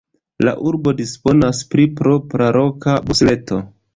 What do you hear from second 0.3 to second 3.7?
La urbo disponas pri propra loka busreto.